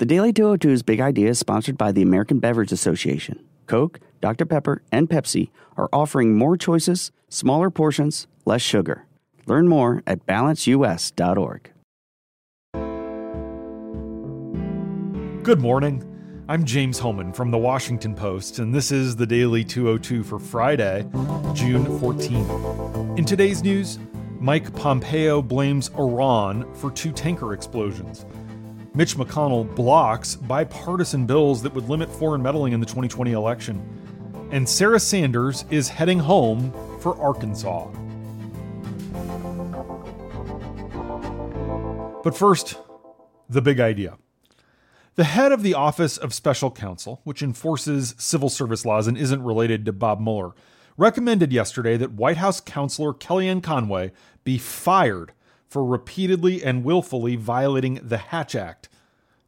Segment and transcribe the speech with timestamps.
[0.00, 3.44] The Daily 202's Big Idea is sponsored by the American Beverage Association.
[3.66, 4.46] Coke, Dr.
[4.46, 9.04] Pepper, and Pepsi are offering more choices, smaller portions, less sugar.
[9.44, 11.70] Learn more at balanceus.org.
[15.42, 16.44] Good morning.
[16.48, 21.02] I'm James Hohmann from the Washington Post, and this is the Daily 202 for Friday,
[21.52, 23.18] June 14th.
[23.18, 23.98] In today's news,
[24.40, 28.24] Mike Pompeo blames Iran for two tanker explosions.
[28.92, 34.48] Mitch McConnell blocks bipartisan bills that would limit foreign meddling in the 2020 election.
[34.50, 37.86] And Sarah Sanders is heading home for Arkansas.
[42.24, 42.78] But first,
[43.48, 44.18] the big idea.
[45.14, 49.42] The head of the Office of Special Counsel, which enforces civil service laws and isn't
[49.42, 50.52] related to Bob Mueller,
[50.96, 54.10] recommended yesterday that White House counselor Kellyanne Conway
[54.42, 55.32] be fired
[55.70, 58.88] for repeatedly and willfully violating the Hatch Act.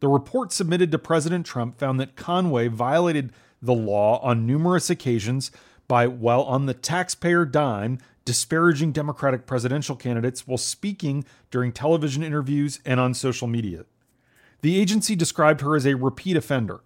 [0.00, 5.50] The report submitted to President Trump found that Conway violated the law on numerous occasions
[5.88, 12.80] by, while on the taxpayer dime, disparaging Democratic presidential candidates while speaking during television interviews
[12.84, 13.86] and on social media.
[14.60, 16.82] The agency described her as a repeat offender.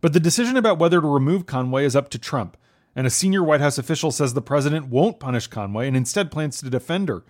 [0.00, 2.56] But the decision about whether to remove Conway is up to Trump,
[2.96, 6.58] and a senior White House official says the president won't punish Conway and instead plans
[6.58, 7.22] to defend her.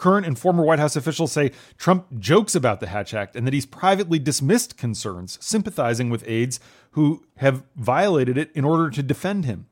[0.00, 3.52] Current and former White House officials say Trump jokes about the Hatch Act and that
[3.52, 6.58] he's privately dismissed concerns, sympathizing with aides
[6.92, 9.66] who have violated it in order to defend him.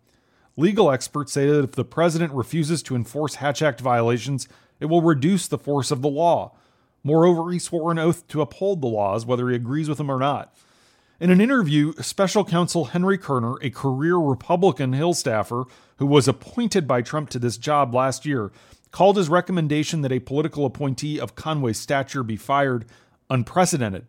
[0.54, 4.46] Legal experts say that if the president refuses to enforce Hatch Act violations,
[4.80, 6.54] it will reduce the force of the law.
[7.02, 10.18] Moreover, he swore an oath to uphold the laws, whether he agrees with them or
[10.18, 10.54] not.
[11.20, 15.64] In an interview, special counsel Henry Kerner, a career Republican Hill staffer
[15.96, 18.52] who was appointed by Trump to this job last year,
[18.90, 22.86] called his recommendation that a political appointee of Conway's stature be fired
[23.30, 24.06] unprecedented,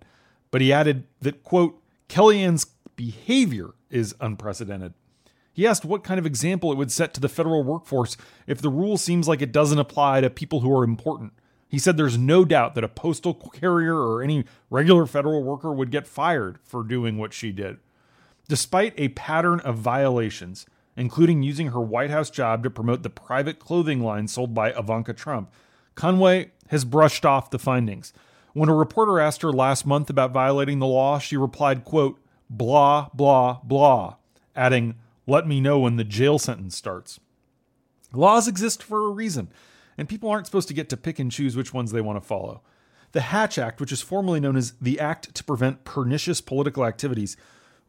[0.51, 4.93] but he added that, quote, Kellyanne's behavior is unprecedented.
[5.51, 8.15] He asked what kind of example it would set to the federal workforce
[8.47, 11.33] if the rule seems like it doesn't apply to people who are important.
[11.67, 15.91] He said there's no doubt that a postal carrier or any regular federal worker would
[15.91, 17.77] get fired for doing what she did.
[18.47, 20.65] Despite a pattern of violations,
[20.99, 25.13] including using her White House job to promote the private clothing line sold by Ivanka
[25.13, 25.49] Trump.
[25.95, 28.11] Conway has brushed off the findings.
[28.53, 33.07] When a reporter asked her last month about violating the law, she replied, quote, blah,
[33.13, 34.15] blah, blah,
[34.57, 34.95] adding,
[35.25, 37.19] let me know when the jail sentence starts.
[38.11, 39.49] Laws exist for a reason,
[39.97, 42.27] and people aren't supposed to get to pick and choose which ones they want to
[42.27, 42.61] follow.
[43.13, 47.37] The Hatch Act, which is formally known as the Act to Prevent Pernicious Political Activities,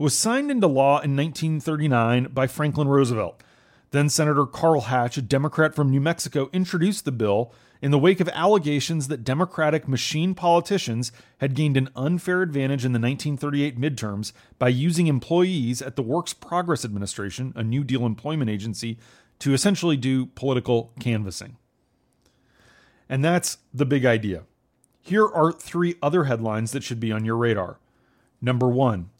[0.00, 3.42] was signed into law in 1939 by Franklin Roosevelt.
[3.90, 7.52] Then Senator Carl Hatch, a Democrat from New Mexico, introduced the bill
[7.82, 12.92] in the wake of allegations that Democratic machine politicians had gained an unfair advantage in
[12.92, 18.50] the 1938 midterms by using employees at the Works Progress Administration, a New Deal employment
[18.50, 18.96] agency,
[19.38, 21.58] to essentially do political canvassing.
[23.06, 24.44] And that's the big idea.
[25.02, 27.78] Here are three other headlines that should be on your radar.
[28.40, 29.10] Number one,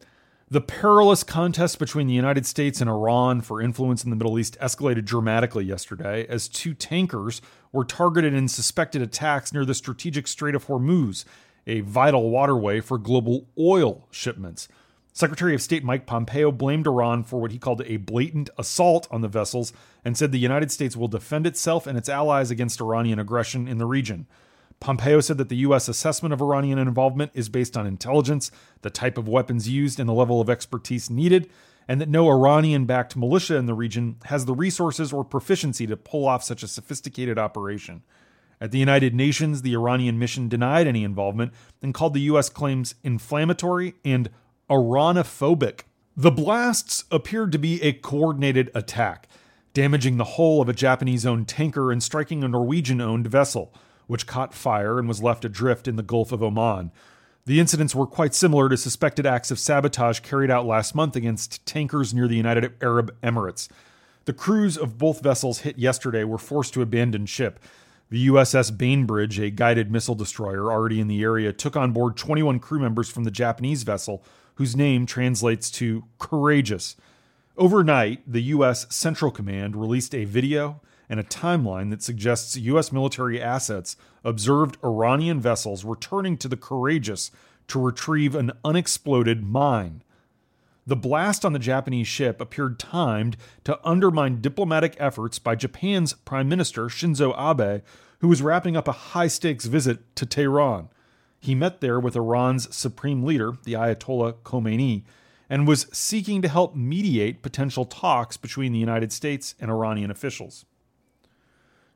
[0.52, 4.58] the perilous contest between the United States and Iran for influence in the Middle East
[4.60, 7.40] escalated dramatically yesterday as two tankers
[7.70, 11.24] were targeted in suspected attacks near the strategic Strait of Hormuz,
[11.68, 14.66] a vital waterway for global oil shipments.
[15.12, 19.20] Secretary of State Mike Pompeo blamed Iran for what he called a blatant assault on
[19.20, 19.72] the vessels
[20.04, 23.78] and said the United States will defend itself and its allies against Iranian aggression in
[23.78, 24.26] the region.
[24.80, 25.88] Pompeo said that the U.S.
[25.88, 30.14] assessment of Iranian involvement is based on intelligence, the type of weapons used, and the
[30.14, 31.50] level of expertise needed,
[31.86, 35.98] and that no Iranian backed militia in the region has the resources or proficiency to
[35.98, 38.02] pull off such a sophisticated operation.
[38.58, 41.52] At the United Nations, the Iranian mission denied any involvement
[41.82, 42.48] and called the U.S.
[42.48, 44.30] claims inflammatory and
[44.70, 45.80] Iranophobic.
[46.16, 49.28] The blasts appeared to be a coordinated attack,
[49.74, 53.74] damaging the hull of a Japanese owned tanker and striking a Norwegian owned vessel
[54.10, 56.90] which caught fire and was left adrift in the Gulf of Oman.
[57.46, 61.64] The incidents were quite similar to suspected acts of sabotage carried out last month against
[61.64, 63.68] tankers near the United Arab Emirates.
[64.24, 67.60] The crews of both vessels hit yesterday were forced to abandon ship.
[68.10, 72.58] The USS Bainbridge, a guided missile destroyer already in the area, took on board 21
[72.58, 74.24] crew members from the Japanese vessel,
[74.56, 76.96] whose name translates to courageous.
[77.56, 78.92] Overnight, the U.S.
[78.92, 80.80] Central Command released a video
[81.10, 82.92] and a timeline that suggests U.S.
[82.92, 87.32] military assets observed Iranian vessels returning to the Courageous
[87.66, 90.04] to retrieve an unexploded mine.
[90.86, 96.48] The blast on the Japanese ship appeared timed to undermine diplomatic efforts by Japan's Prime
[96.48, 97.82] Minister Shinzo Abe,
[98.20, 100.88] who was wrapping up a high stakes visit to Tehran.
[101.40, 105.02] He met there with Iran's supreme leader, the Ayatollah Khamenei,
[105.48, 110.64] and was seeking to help mediate potential talks between the United States and Iranian officials.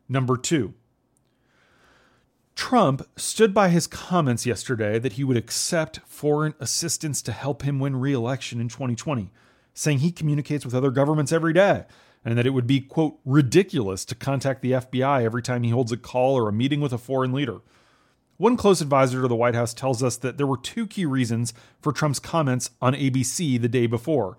[0.08, 0.74] Number two,
[2.54, 7.80] Trump stood by his comments yesterday that he would accept foreign assistance to help him
[7.80, 9.30] win re election in 2020,
[9.72, 11.84] saying he communicates with other governments every day
[12.24, 15.92] and that it would be, quote, ridiculous to contact the FBI every time he holds
[15.92, 17.60] a call or a meeting with a foreign leader.
[18.36, 21.52] One close advisor to the White House tells us that there were two key reasons
[21.80, 24.38] for Trump's comments on ABC the day before.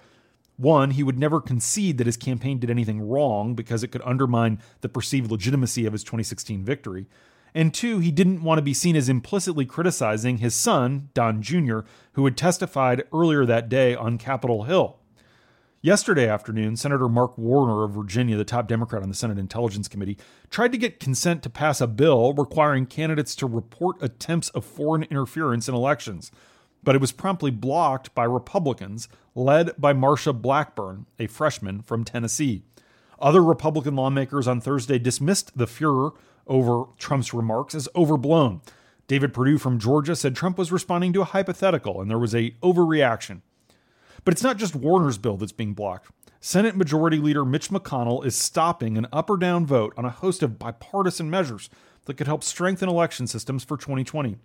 [0.58, 4.60] One, he would never concede that his campaign did anything wrong because it could undermine
[4.82, 7.08] the perceived legitimacy of his 2016 victory.
[7.54, 11.80] And two, he didn't want to be seen as implicitly criticizing his son, Don Jr.,
[12.14, 14.98] who had testified earlier that day on Capitol Hill.
[15.82, 20.18] Yesterday afternoon, Senator Mark Warner of Virginia, the top Democrat on the Senate Intelligence Committee,
[20.50, 25.04] tried to get consent to pass a bill requiring candidates to report attempts of foreign
[25.04, 26.32] interference in elections.
[26.86, 32.64] But it was promptly blocked by Republicans, led by Marsha Blackburn, a freshman from Tennessee.
[33.20, 36.12] Other Republican lawmakers on Thursday dismissed the furor
[36.48, 38.62] over Trump's remarks as overblown.
[39.08, 42.52] David Perdue from Georgia said Trump was responding to a hypothetical and there was a
[42.62, 43.42] overreaction.
[44.24, 46.10] But it's not just Warner's bill that's being blocked.
[46.40, 50.44] Senate Majority Leader Mitch McConnell is stopping an up or down vote on a host
[50.44, 51.70] of bipartisan measures
[52.06, 54.38] that could help strengthen election systems for 2020.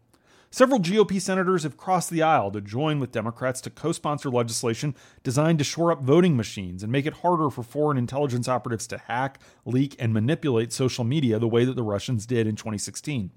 [0.52, 4.96] Several GOP senators have crossed the aisle to join with Democrats to co sponsor legislation
[5.22, 8.98] designed to shore up voting machines and make it harder for foreign intelligence operatives to
[8.98, 13.30] hack, leak, and manipulate social media the way that the Russians did in 2016.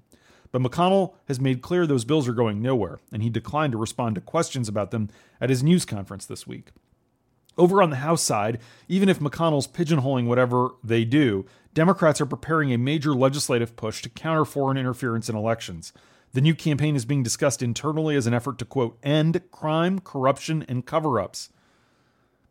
[0.50, 4.16] But McConnell has made clear those bills are going nowhere, and he declined to respond
[4.16, 5.08] to questions about them
[5.40, 6.72] at his news conference this week.
[7.56, 8.58] Over on the House side,
[8.88, 14.08] even if McConnell's pigeonholing whatever they do, Democrats are preparing a major legislative push to
[14.08, 15.92] counter foreign interference in elections.
[16.34, 20.64] The new campaign is being discussed internally as an effort to, quote, end crime, corruption,
[20.68, 21.48] and cover ups.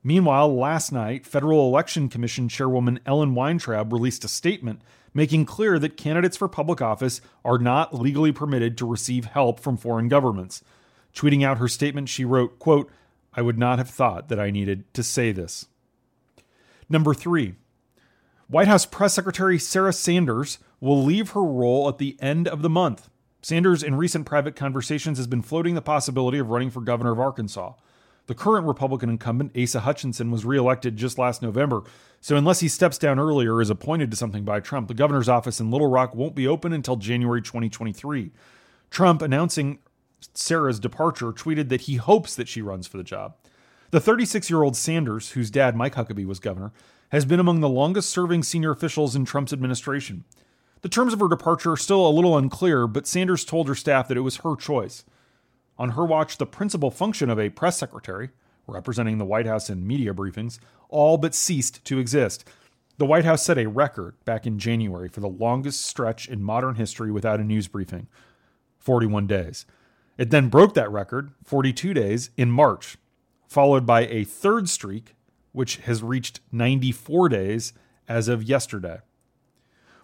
[0.02, 4.82] Meanwhile, last night, Federal Election Commission Chairwoman Ellen Weintraub released a statement
[5.14, 9.76] making clear that candidates for public office are not legally permitted to receive help from
[9.76, 10.64] foreign governments.
[11.14, 12.90] Tweeting out her statement, she wrote, quote,
[13.34, 15.66] I would not have thought that I needed to say this.
[16.88, 17.56] Number three,
[18.48, 22.70] White House Press Secretary Sarah Sanders will leave her role at the end of the
[22.70, 23.10] month.
[23.44, 27.20] Sanders, in recent private conversations, has been floating the possibility of running for governor of
[27.20, 27.74] Arkansas.
[28.28, 31.84] The current Republican incumbent, Asa Hutchinson, was reelected just last November,
[32.22, 35.28] so unless he steps down earlier or is appointed to something by Trump, the governor's
[35.28, 38.32] office in Little Rock won't be open until January 2023.
[38.90, 39.80] Trump, announcing
[40.34, 43.36] Sarah's departure, tweeted that he hopes that she runs for the job.
[43.92, 46.72] The 36 year old Sanders, whose dad, Mike Huckabee, was governor,
[47.10, 50.24] has been among the longest serving senior officials in Trump's administration.
[50.84, 54.10] The terms of her departure are still a little unclear, but Sanders told her staff
[54.10, 55.06] that it was her choice.
[55.78, 58.32] On her watch, the principal function of a press secretary,
[58.68, 60.60] representing the White House in media briefings,
[60.90, 62.44] all but ceased to exist.
[62.98, 66.76] The White House set a record back in January for the longest stretch in modern
[66.76, 68.08] history without a news briefing
[68.80, 69.66] 41 days.
[70.18, 72.98] It then broke that record, 42 days, in March,
[73.48, 75.16] followed by a third streak,
[75.54, 77.72] which has reached 94 days
[78.10, 79.00] as of yesterday.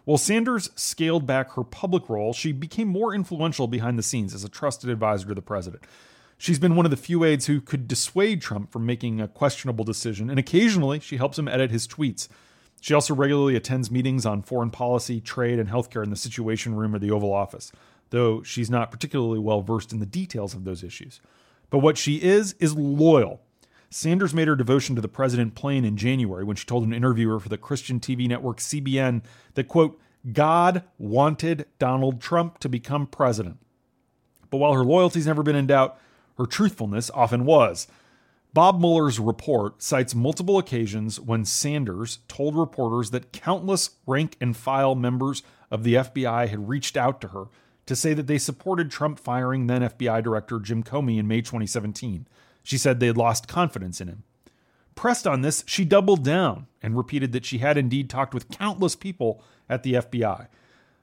[0.10, 4.44] While Sanders scaled back her public role, she became more influential behind the scenes as
[4.44, 5.84] a trusted advisor to the president.
[6.40, 9.86] She's been one of the few aides who could dissuade Trump from making a questionable
[9.86, 12.28] decision, and occasionally she helps him edit his tweets.
[12.82, 16.96] She also regularly attends meetings on foreign policy, trade, and healthcare in the Situation Room
[16.96, 17.72] or the Oval Office,
[18.10, 21.22] though she's not particularly well versed in the details of those issues.
[21.70, 23.42] But what she is, is loyal.
[23.90, 27.40] Sanders made her devotion to the president plain in January when she told an interviewer
[27.40, 29.24] for the Christian TV network CBN
[29.56, 30.00] that, quote,
[30.32, 33.58] God wanted Donald Trump to become president.
[34.50, 36.00] But while her loyalty's never been in doubt,
[36.38, 37.88] her truthfulness often was.
[38.54, 44.96] Bob Mueller's report cites multiple occasions when Sanders told reporters that countless rank and file
[44.96, 47.46] members of the FBI had reached out to her
[47.86, 52.28] to say that they supported Trump firing then FBI Director Jim Comey in May 2017.
[52.64, 54.24] She said they had lost confidence in him.
[54.96, 58.96] Pressed on this, she doubled down and repeated that she had indeed talked with countless
[58.96, 60.48] people at the FBI.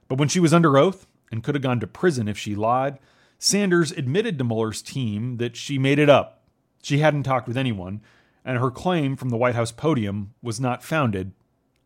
[0.08, 2.98] But when she was under oath and could have gone to prison if she lied,
[3.38, 6.42] Sanders admitted to Mueller's team that she made it up.
[6.82, 8.00] She hadn't talked with anyone,
[8.44, 11.32] and her claim from the White House podium was not founded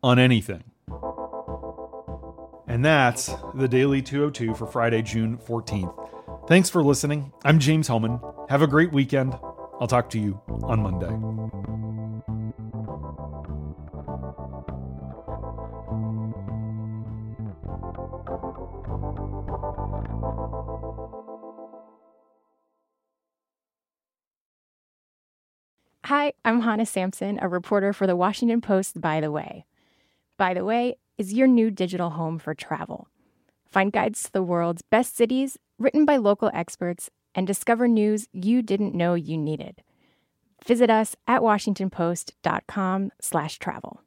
[0.03, 0.63] on anything.
[2.67, 6.47] And that's the Daily 202 for Friday, June 14th.
[6.47, 7.33] Thanks for listening.
[7.43, 8.19] I'm James Hohmann.
[8.49, 9.33] Have a great weekend.
[9.81, 11.07] I'll talk to you on Monday.
[26.05, 29.65] Hi, I'm Hannah Sampson, a reporter for the Washington Post, by the way.
[30.37, 33.07] By the way is your new digital home for travel.
[33.71, 38.61] Find guides to the world's best cities written by local experts and discover news you
[38.61, 39.83] didn't know you needed.
[40.65, 44.01] Visit us at washingtonpost.com/travel.